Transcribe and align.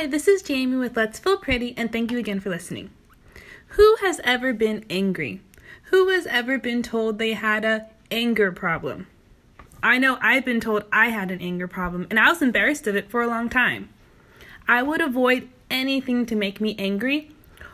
Hi, 0.00 0.06
this 0.06 0.28
is 0.28 0.40
Jamie 0.40 0.76
with 0.76 0.96
Let's 0.96 1.18
Feel 1.18 1.36
Pretty, 1.36 1.74
and 1.76 1.92
thank 1.92 2.10
you 2.10 2.16
again 2.16 2.40
for 2.40 2.48
listening. 2.48 2.88
Who 3.76 3.96
has 4.00 4.18
ever 4.24 4.54
been 4.54 4.86
angry? 4.88 5.42
Who 5.90 6.08
has 6.08 6.26
ever 6.26 6.56
been 6.56 6.82
told 6.82 7.18
they 7.18 7.34
had 7.34 7.66
a 7.66 7.86
anger 8.10 8.50
problem? 8.50 9.08
I 9.82 9.98
know 9.98 10.16
I've 10.22 10.46
been 10.46 10.58
told 10.58 10.84
I 10.90 11.08
had 11.10 11.30
an 11.30 11.42
anger 11.42 11.68
problem, 11.68 12.06
and 12.08 12.18
I 12.18 12.30
was 12.30 12.40
embarrassed 12.40 12.86
of 12.86 12.96
it 12.96 13.10
for 13.10 13.20
a 13.20 13.26
long 13.26 13.50
time. 13.50 13.90
I 14.66 14.82
would 14.82 15.02
avoid 15.02 15.50
anything 15.70 16.24
to 16.24 16.34
make 16.34 16.62
me 16.62 16.74
angry, 16.78 17.32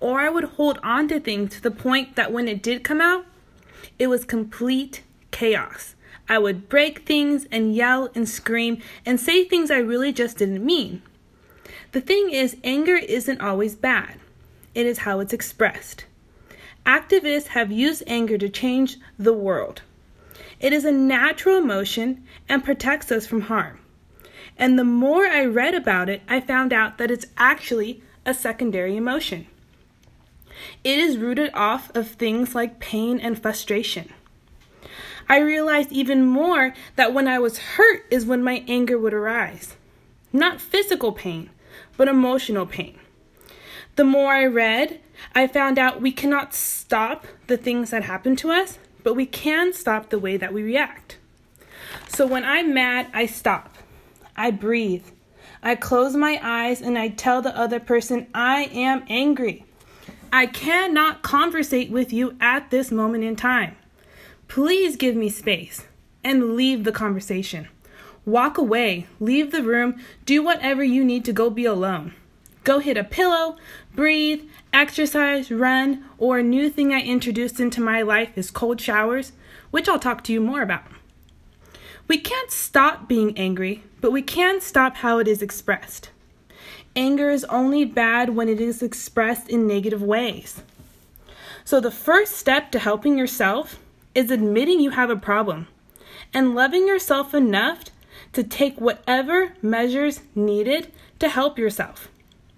or 0.00 0.18
I 0.18 0.28
would 0.28 0.42
hold 0.42 0.80
on 0.82 1.06
to 1.08 1.20
things 1.20 1.52
to 1.52 1.62
the 1.62 1.70
point 1.70 2.16
that 2.16 2.32
when 2.32 2.48
it 2.48 2.64
did 2.64 2.82
come 2.82 3.00
out, 3.00 3.26
it 3.96 4.08
was 4.08 4.24
complete 4.24 5.04
chaos. 5.30 5.94
I 6.28 6.38
would 6.38 6.68
break 6.68 7.06
things 7.06 7.46
and 7.52 7.76
yell 7.76 8.10
and 8.16 8.28
scream 8.28 8.82
and 9.06 9.20
say 9.20 9.44
things 9.44 9.70
I 9.70 9.78
really 9.78 10.12
just 10.12 10.38
didn't 10.38 10.66
mean. 10.66 11.02
The 11.92 12.00
thing 12.00 12.30
is, 12.30 12.56
anger 12.64 12.96
isn't 12.96 13.40
always 13.40 13.74
bad, 13.74 14.16
it 14.74 14.86
is 14.86 14.98
how 14.98 15.20
it's 15.20 15.32
expressed. 15.32 16.04
Activists 16.86 17.48
have 17.48 17.70
used 17.70 18.02
anger 18.06 18.38
to 18.38 18.48
change 18.48 18.96
the 19.18 19.32
world. 19.32 19.82
It 20.60 20.72
is 20.72 20.84
a 20.84 20.92
natural 20.92 21.56
emotion 21.56 22.24
and 22.48 22.64
protects 22.64 23.12
us 23.12 23.26
from 23.26 23.42
harm. 23.42 23.80
And 24.56 24.78
the 24.78 24.84
more 24.84 25.26
I 25.26 25.44
read 25.44 25.74
about 25.74 26.08
it, 26.08 26.22
I 26.28 26.40
found 26.40 26.72
out 26.72 26.98
that 26.98 27.10
it's 27.10 27.26
actually 27.36 28.02
a 28.24 28.34
secondary 28.34 28.96
emotion. 28.96 29.46
It 30.82 30.98
is 30.98 31.18
rooted 31.18 31.50
off 31.54 31.94
of 31.94 32.08
things 32.08 32.54
like 32.54 32.80
pain 32.80 33.20
and 33.20 33.40
frustration. 33.40 34.12
I 35.28 35.38
realized 35.38 35.92
even 35.92 36.26
more 36.26 36.74
that 36.96 37.12
when 37.12 37.28
I 37.28 37.38
was 37.38 37.58
hurt 37.58 38.04
is 38.10 38.24
when 38.24 38.42
my 38.42 38.64
anger 38.66 38.98
would 38.98 39.14
arise. 39.14 39.76
Not 40.32 40.60
physical 40.60 41.12
pain, 41.12 41.50
but 41.96 42.08
emotional 42.08 42.66
pain. 42.66 42.98
The 43.96 44.04
more 44.04 44.32
I 44.32 44.46
read, 44.46 45.00
I 45.34 45.46
found 45.46 45.78
out 45.78 46.00
we 46.00 46.12
cannot 46.12 46.54
stop 46.54 47.26
the 47.48 47.56
things 47.56 47.90
that 47.90 48.04
happen 48.04 48.36
to 48.36 48.50
us, 48.50 48.78
but 49.02 49.14
we 49.14 49.26
can 49.26 49.72
stop 49.72 50.10
the 50.10 50.18
way 50.18 50.36
that 50.36 50.52
we 50.52 50.62
react. 50.62 51.18
So 52.08 52.26
when 52.26 52.44
I'm 52.44 52.72
mad, 52.72 53.08
I 53.12 53.26
stop. 53.26 53.74
I 54.36 54.50
breathe. 54.50 55.06
I 55.62 55.74
close 55.74 56.14
my 56.14 56.38
eyes 56.42 56.80
and 56.80 56.96
I 56.96 57.08
tell 57.08 57.42
the 57.42 57.56
other 57.56 57.80
person 57.80 58.28
I 58.32 58.64
am 58.72 59.04
angry. 59.08 59.64
I 60.32 60.46
cannot 60.46 61.22
conversate 61.22 61.90
with 61.90 62.12
you 62.12 62.36
at 62.40 62.70
this 62.70 62.92
moment 62.92 63.24
in 63.24 63.34
time. 63.34 63.76
Please 64.46 64.96
give 64.96 65.16
me 65.16 65.28
space 65.28 65.86
and 66.22 66.54
leave 66.54 66.84
the 66.84 66.92
conversation. 66.92 67.68
Walk 68.28 68.58
away, 68.58 69.06
leave 69.20 69.52
the 69.52 69.62
room, 69.62 70.02
do 70.26 70.42
whatever 70.42 70.84
you 70.84 71.02
need 71.02 71.24
to 71.24 71.32
go 71.32 71.48
be 71.48 71.64
alone. 71.64 72.12
Go 72.62 72.78
hit 72.78 72.98
a 72.98 73.02
pillow, 73.02 73.56
breathe, 73.94 74.42
exercise, 74.70 75.50
run, 75.50 76.04
or 76.18 76.36
a 76.36 76.42
new 76.42 76.68
thing 76.68 76.92
I 76.92 77.00
introduced 77.00 77.58
into 77.58 77.80
my 77.80 78.02
life 78.02 78.36
is 78.36 78.50
cold 78.50 78.82
showers, 78.82 79.32
which 79.70 79.88
I'll 79.88 79.98
talk 79.98 80.22
to 80.24 80.32
you 80.34 80.42
more 80.42 80.60
about. 80.60 80.82
We 82.06 82.18
can't 82.18 82.50
stop 82.50 83.08
being 83.08 83.32
angry, 83.38 83.82
but 84.02 84.12
we 84.12 84.20
can 84.20 84.60
stop 84.60 84.96
how 84.96 85.16
it 85.20 85.26
is 85.26 85.40
expressed. 85.40 86.10
Anger 86.94 87.30
is 87.30 87.44
only 87.44 87.86
bad 87.86 88.36
when 88.36 88.50
it 88.50 88.60
is 88.60 88.82
expressed 88.82 89.48
in 89.48 89.66
negative 89.66 90.02
ways. 90.02 90.62
So, 91.64 91.80
the 91.80 91.90
first 91.90 92.36
step 92.36 92.72
to 92.72 92.78
helping 92.78 93.16
yourself 93.16 93.78
is 94.14 94.30
admitting 94.30 94.80
you 94.80 94.90
have 94.90 95.08
a 95.08 95.16
problem 95.16 95.68
and 96.34 96.54
loving 96.54 96.86
yourself 96.86 97.32
enough 97.32 97.84
to 98.38 98.44
take 98.44 98.80
whatever 98.80 99.52
measures 99.60 100.20
needed 100.32 100.92
to 101.18 101.28
help 101.28 101.58
yourself. 101.58 102.08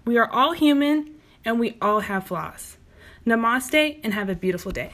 We 0.05 0.15
are 0.15 0.31
all 0.31 0.51
human 0.51 1.15
and 1.43 1.59
we 1.59 1.75
all 1.81 2.01
have 2.01 2.27
flaws. 2.27 2.77
Namaste 3.25 3.99
and 4.03 4.13
have 4.13 4.29
a 4.29 4.35
beautiful 4.35 4.71
day. 4.71 4.91